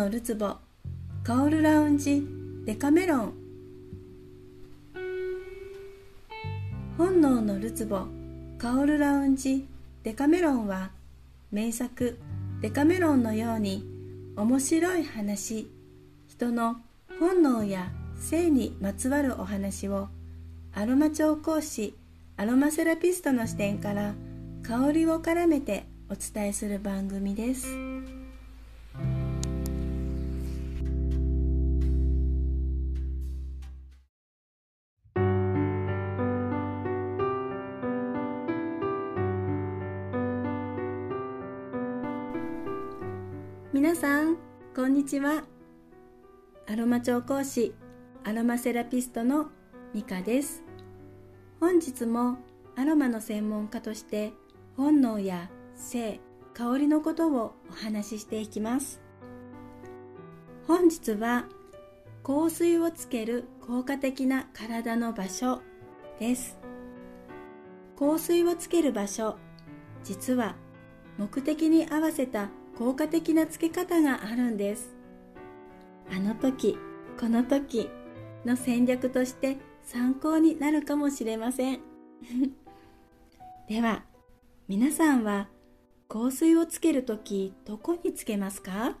[0.00, 0.56] のるつぼ
[1.24, 2.26] 香るラウンジ。
[2.64, 3.34] デカメロン。
[6.96, 8.06] 本能のるつぼ
[8.56, 9.66] 香るラウンジ。
[10.02, 10.90] デカメロンは
[11.52, 12.18] 名作。
[12.62, 13.84] デカメロンのように
[14.36, 15.70] 面白い話。
[16.28, 16.76] 人の
[17.18, 20.08] 本能や性にまつわるお話を
[20.72, 21.94] アロマ調香師
[22.38, 24.14] アロマセラピストの視点から
[24.62, 28.19] 香りを絡めてお伝えする番組です。
[43.80, 44.36] 皆さん
[44.76, 45.42] こんにちは。
[46.68, 47.74] アロマ調香師
[48.24, 49.46] アロマセラピストの
[49.94, 50.62] ミカです。
[51.60, 52.36] 本日も
[52.76, 54.34] アロマの専門家として
[54.76, 56.20] 本能や性
[56.52, 59.00] 香りのことをお話ししていきます。
[60.66, 61.46] 本日は
[62.22, 65.62] 香水をつける効果的な体の場所
[66.18, 66.58] です。
[67.98, 69.38] 香水をつける場所
[70.04, 70.56] 実は
[71.16, 72.50] 目的に合わせた
[72.80, 74.96] 効果的な付け方があるんです。
[76.10, 76.78] あの時
[77.20, 77.90] この時
[78.46, 81.80] の戦略として参考になるかもしれません。
[83.68, 84.04] では
[84.66, 85.50] 皆さんは
[86.08, 88.96] 香水をつける時どこにつけますか？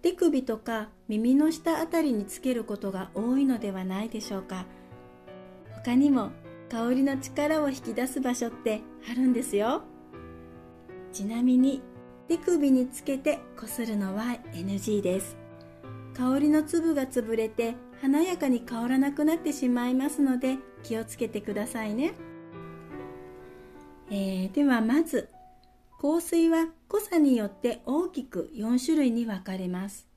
[0.00, 4.66] 手首とか耳の下あたりにつけることが多いのではないでしょうか？
[5.84, 6.30] 他にも
[6.70, 9.82] 香りの力を引き出す場所ってあるんですよ。
[11.12, 11.82] ちなみに
[12.32, 15.36] 手首につけてこするのは NG です。
[16.16, 22.14] 香りの粒が潰れて華やかに香らなくなってしまいますので気をつけてくださいね、
[24.10, 25.28] えー、ではまず
[26.00, 30.08] 香水は濃さによって大きく4種類に分かれます。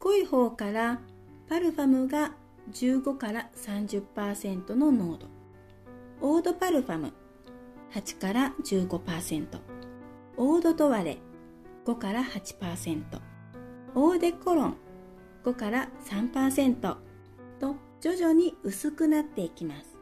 [0.00, 1.00] 濃い方から
[1.48, 2.32] パルファムが
[2.72, 5.28] 15から30%の濃度。
[6.20, 7.10] オードパルファム
[7.94, 9.81] 8から15%
[10.44, 11.18] オードトワレ
[11.86, 13.02] 5から8%
[13.94, 14.76] オーデコロン
[15.44, 16.80] 5から3%
[17.60, 19.96] と徐々に薄くなっていきます。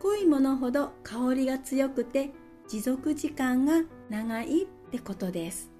[0.00, 2.30] 濃いものほど香りが強くて
[2.66, 5.70] 持続時間が長いってことです、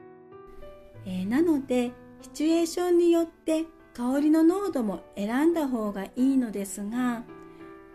[1.05, 1.91] えー、なので
[2.23, 7.25] シチュエーションによって香りの濃度も選んだ方がいいのですが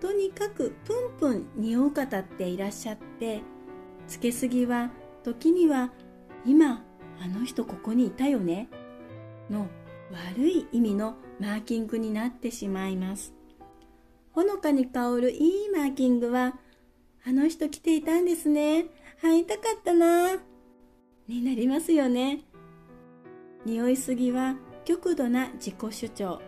[0.01, 3.41] とにかくプンプン匂う方っていらっしゃって
[4.07, 4.91] つけすぎは
[5.23, 5.91] 時には
[6.45, 6.83] 今
[7.21, 8.69] あの人ここにいたよね
[9.49, 9.67] の
[10.11, 13.33] 悪い意味のマーキングになってしまいます。
[14.31, 16.55] ほのかに香るいいマーキングは
[17.25, 18.85] あの人来ていたんですね。
[19.21, 20.33] 会いたかったな。
[21.27, 22.41] になりますよね。
[23.65, 26.41] 匂いすぎは極度な自己主張。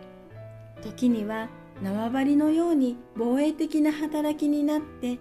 [0.82, 1.48] 時には
[1.82, 5.18] 縄張りのように防衛的な働きになって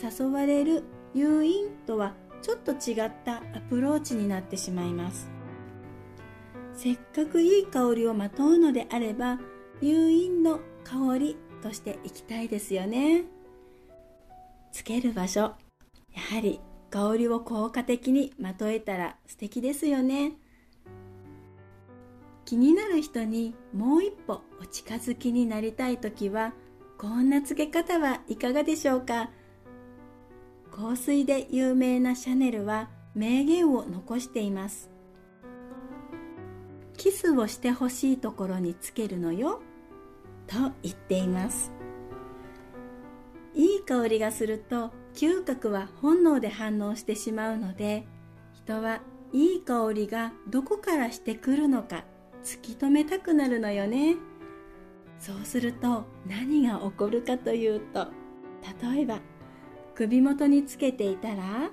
[0.00, 5.30] 誘われる誘引とはちょっと違ったアプローチになってしまいます。
[6.74, 9.38] せっかくいい香りをまとうのであれば
[9.80, 13.24] 誘引の香りとしていきたいですよね。
[14.72, 15.56] つける場所や
[16.30, 16.60] はり
[16.90, 20.34] 香りを効果的にまとえたら素敵ですよね。
[22.44, 26.54] 気になる人にもう一歩お近づきになりたい時は
[26.96, 29.30] こんなつけ方はいかがでしょうか？
[30.78, 34.88] 香水で有名なシャネルは名言を残しています。
[36.96, 39.60] キスをしてほしいところにつけるのよ
[40.46, 41.72] と言っています。
[43.56, 48.06] いい香りがすると嗅覚は本能で反応してしまうので
[48.52, 49.00] 人は
[49.32, 52.04] いい香りがどこからしてくるのか
[52.44, 54.14] 突き止めたくなるのよね。
[55.18, 58.06] そうすると何が起こるかというと
[58.92, 59.18] 例えば
[59.98, 61.72] 首元につけていたら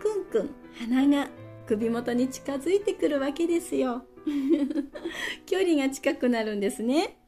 [0.00, 0.50] くんくん
[0.88, 1.28] 鼻が
[1.66, 4.04] 首元に近づいてくるわけですよ。
[5.46, 7.18] 距離が近くなるんですね。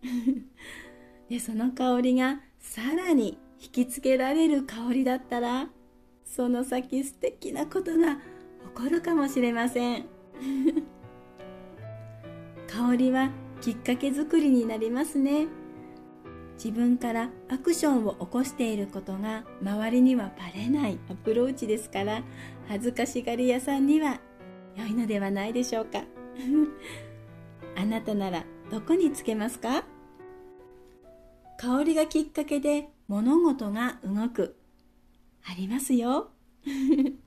[1.29, 5.69] でその香りがさらに引きつけられる香りだったら
[6.25, 8.21] その先素敵なことが起
[8.77, 10.05] こるかもしれません。
[12.69, 15.49] 香りはきっかけ作りになりますね。
[16.63, 22.23] 自分からアクションを起こしていることが周りにはバレないアプローチですから
[22.69, 24.21] 恥ずかしがり屋さんには
[24.77, 26.05] 良いのではないでしょうか。
[27.77, 29.85] あなたならどこにつけますか？
[31.59, 34.57] 香りがきっかけで物事が動く。
[35.45, 36.31] ありますよ。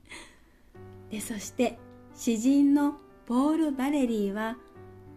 [1.10, 1.78] でそして
[2.14, 2.96] 詩人の
[3.26, 4.56] ポール・バレリーは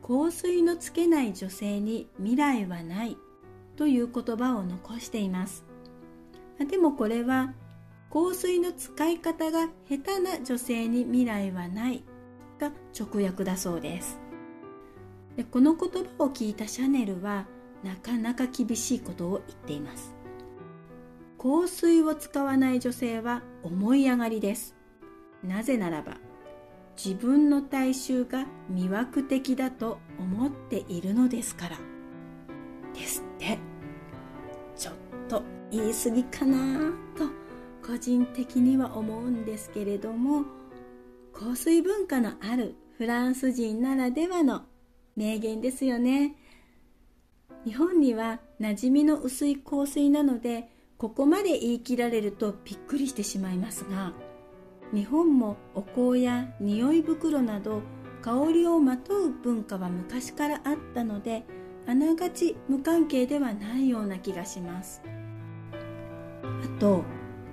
[0.05, 3.17] 香水のつけない女性に未来はない。
[3.79, 5.63] という言葉を残しています。
[6.69, 7.53] でもこれは
[8.11, 12.03] 香水の使い方が下手な女性に未来はない
[12.59, 14.19] が直訳だそうです。
[15.37, 17.45] でこの言葉を聞いたシャネルは
[17.81, 20.13] なかなか厳しいことを言っています。
[21.41, 24.75] 香水を使わない女性は思い上がりです。
[25.41, 26.17] なぜならば
[27.01, 31.77] 自分の体臭が魅惑的だと思っているのですから。
[32.93, 33.21] です。
[33.21, 33.28] って
[35.71, 37.25] 言い過ぎかなと
[37.85, 40.43] 個人的には思うんですけれども
[41.33, 44.63] 香水文化のあるフランス人ならではの
[45.15, 46.35] 名言ですよね。
[47.65, 54.13] 日本には馴染みの薄い香水なのでここまで言い切られるとびっくりしてしまいますが
[54.93, 57.81] 日本もお香や匂い袋など
[58.21, 61.45] 香りをまとう文化は昔からあったので
[61.85, 65.01] あながち無関係ではないような気がします。
[66.43, 67.03] あと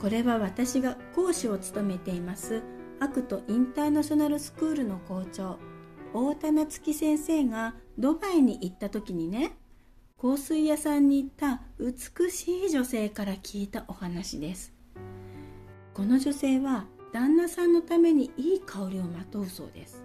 [0.00, 2.62] これは私が講師を務めています
[3.00, 5.58] アクトインターナショナルスクールの校長
[6.14, 9.56] 大田夏樹先生がドバイに行った時にね
[10.20, 14.72] 香水屋さんに行った美しい女性から聞いたお話です。
[15.92, 20.02] この女性は旦那さんのためにいい香りをまとうそうです。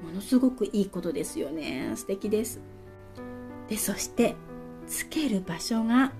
[0.00, 1.92] ものすごくいいことですよね。
[1.96, 2.60] 素敵です。
[3.68, 4.36] でそして
[4.86, 6.12] つける場所が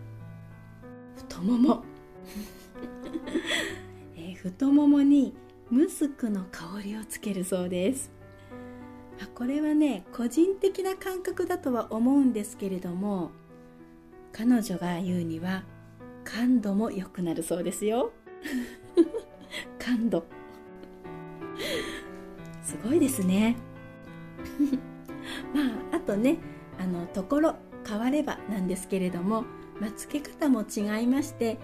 [1.17, 1.85] 太もも、
[4.17, 5.35] えー、太ももに
[5.71, 8.19] ムスクの香りをつけるそうです。
[9.35, 13.31] これはね個人的な感覚だとは思うんですけれども
[14.33, 15.65] 彼女が言うには
[16.25, 18.13] 感度も良くなるそうですよ。
[19.79, 20.25] 感度。
[22.63, 23.57] すごいですね。
[25.55, 26.39] まああとね
[26.79, 29.45] あのところ変わればなんですけれども、
[29.81, 31.59] まあ、付け方も違いまして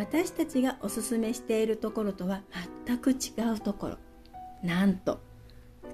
[0.00, 2.40] 私たちがおすすめしているところとは
[2.86, 3.14] 全く違
[3.54, 3.98] うところ。
[4.62, 5.20] なんと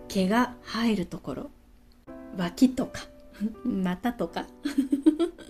[0.06, 1.50] 毛が入るところ。
[2.38, 3.00] 脇とか。
[3.66, 4.46] 股とか。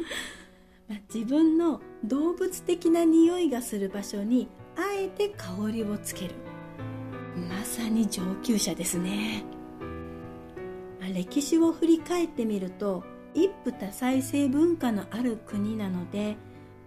[1.15, 6.35] 自分の動物的な匂いがする場所にあえて香りをつける。
[7.51, 9.45] まさに上級者ですね。
[11.13, 13.05] 歴史を振り返ってみると
[13.35, 16.39] 一夫多妻制文化のある国なので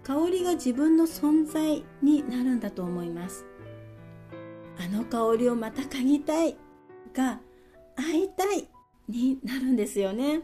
[0.02, 3.44] 香りが自分の存在になるんだと思います。
[4.78, 6.56] あの香りをまた嗅ぎたい
[7.12, 7.40] が
[7.96, 8.68] 会いたい
[9.08, 10.40] になるんですよね。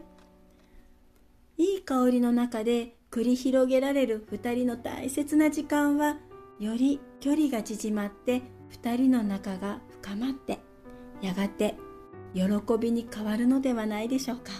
[1.57, 6.17] いい香りの中で繰り広げられる2人の大切な時間は
[6.59, 8.43] より距離が縮まって
[8.83, 10.59] 2人の仲が深まって
[11.21, 11.75] やがて
[12.35, 12.43] 喜
[12.79, 14.51] びに変わるのではないでしょうか。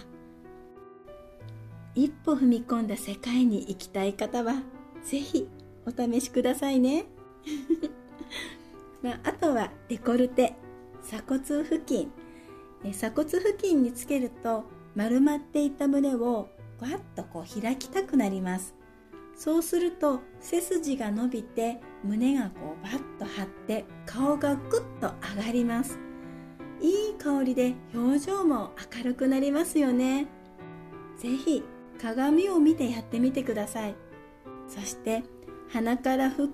[1.94, 4.54] 一歩踏み込んだ世界に行きたい方は
[5.08, 5.48] ぜひ
[5.86, 7.06] お試しくださいね。
[9.02, 10.54] まあ、あとはデコルテ。
[11.02, 12.12] 鎖骨付近。
[12.92, 18.74] 鎖骨付近につけると丸まっていた胸をわっとこう開きたくなります。
[19.34, 25.98] そうすると背筋が伸びて胸がこうバッと張って顔がグッと上がります。
[26.82, 30.26] いい香りで表情も明るくなりますよね。
[31.16, 31.64] ぜひ
[31.98, 34.07] 鏡を見てやってみてください。
[34.68, 35.24] そして
[35.72, 36.48] 鼻から深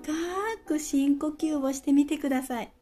[0.65, 2.73] く深呼吸をしてみてください。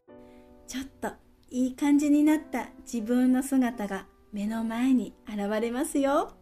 [0.66, 1.12] ちょっと
[1.50, 6.32] いい感じになった自分の姿が目の前に現れますよ。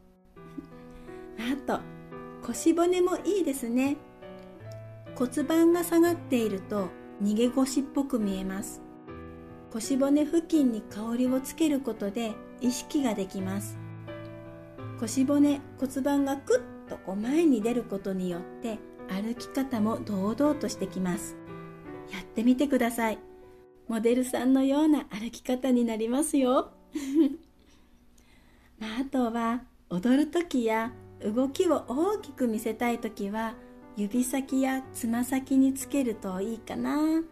[1.38, 1.80] あと
[2.42, 3.96] 腰骨もいいですね。
[5.14, 6.88] 骨盤が下がっていると
[7.22, 8.80] 逃げ腰っぽく見えます。
[9.72, 13.78] 腰骨付近に香りをつけることで意識ができます。
[15.00, 21.36] 腰骨骨盤がクッとこう前に出ることによって歩き方も堂々としてきます。
[22.10, 23.18] やってみてください。
[23.88, 26.72] モデルさんのような歩き方になりますよ。
[28.78, 33.54] まあ、あとは踊る時や動きを大きく見せたい時は
[33.96, 37.22] 指先やつま先につけるといいかな。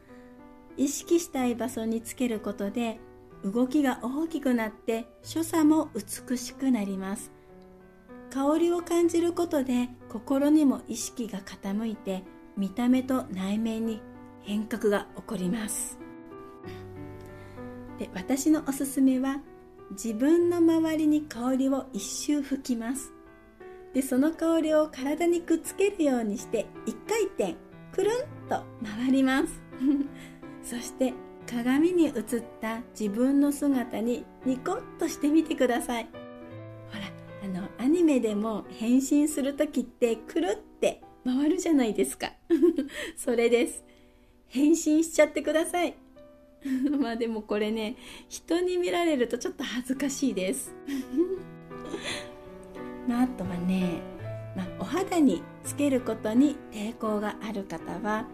[0.76, 2.98] 意識したい場所につけることで
[3.44, 7.39] 動きが大きくなって所作も美しくなります。
[8.30, 12.22] 香りを感じることで心にも意識が傾いて
[12.56, 14.00] 見た目と内面に
[14.42, 15.98] 変革が起こります。
[17.98, 19.40] で私のおすすめは
[19.90, 23.12] 自分の周りに香りを一周吹きます。
[23.92, 27.56] でその香りを体にくっつけるようにして一回転
[27.92, 29.60] くるんと回ります。
[30.62, 31.12] そして
[31.46, 32.14] 鏡に映っ
[32.60, 36.19] た自分の姿にニコッとしてみてください。
[38.10, 42.32] ニメでも変身する時ってくるって回るじゃないですか。
[43.16, 43.84] それです。
[44.48, 45.94] 変身しちゃってください。
[46.98, 47.96] まあでもこれね
[48.28, 50.74] 人に見られるとちょっと恥ずかしいです。
[53.06, 54.00] まあ、あとはね、
[54.56, 58.26] まあ、お肌につけることに抵抗がある方は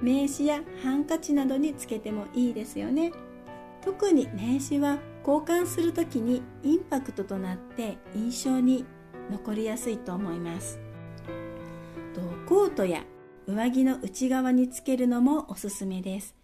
[0.00, 3.12] 名刺やハンカチなどにつけてもいいですよね。
[3.82, 8.86] 特に名刺は交換する時にインパクトとなって印象に
[9.30, 10.84] 残りやすいと思います。
[12.46, 13.04] コートや
[13.46, 16.34] 上着の内側につけるのもおすすめです。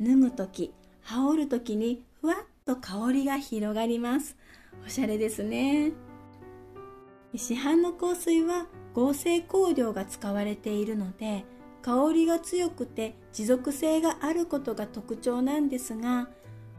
[0.00, 0.72] 脱ぐ時
[1.02, 4.36] 羽織る時にふわっと香りが広がります。
[4.86, 5.92] おしゃれですね。
[7.34, 11.44] 市販の香水は合成香料が使われているので
[11.82, 16.28] 香りが強くて持続性があることが特徴なんですが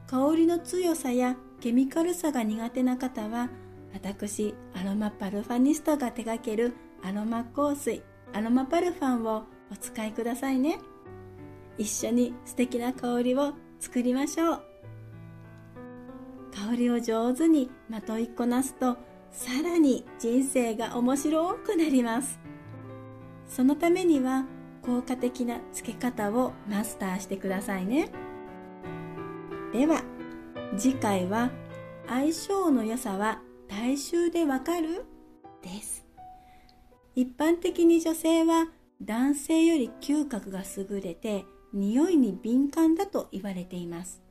[0.07, 3.49] 香りの強さやケミカルさが苦手な方は
[3.93, 10.79] 私アロマパルファニストが手掛けるアロマ香水アロマパルファンをお使いくださいね。
[11.77, 14.61] 一緒に素敵な香りを作りましょう。
[16.53, 18.97] 香りを上手にまといこなすと
[19.31, 22.39] さらに人生が面白くなります。
[23.47, 24.45] そのためには
[24.81, 28.09] 効果的なつけ方をマスターしてくださいね。
[29.73, 30.03] では
[30.77, 31.49] 次回は
[32.07, 35.05] 相性の良さは大衆でわかる？
[35.63, 36.05] です。
[37.15, 38.67] 一般的に女性は
[39.01, 44.21] 男性より嗅覚が優れて匂いに敏感だと言われています。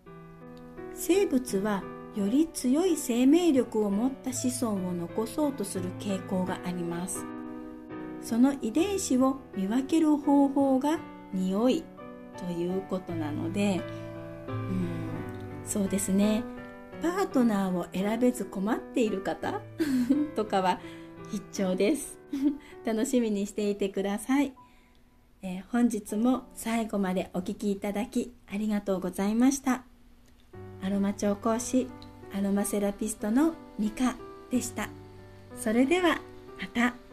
[0.92, 1.82] 生物は
[2.14, 7.25] より強い生命力を持った子孫を残そうとする傾向があります。
[8.20, 10.99] その遺伝子を見分ける方法が
[11.32, 11.82] 匂い
[12.37, 13.80] ということなので
[14.49, 15.09] うん
[15.64, 16.42] そうですね。
[17.02, 19.61] パートナーを選べず困っている方？
[20.37, 20.80] とかは
[21.30, 22.19] 必聴です。
[22.85, 24.54] 楽しみにしていてください、
[25.42, 29.85] えー、本日も最後までお聴きいただきありがとうございました。
[30.83, 31.88] アロマ調香師
[32.33, 34.16] アロマセラピストのミカ
[34.50, 34.88] でした。
[35.57, 36.21] それでは
[36.61, 37.10] また。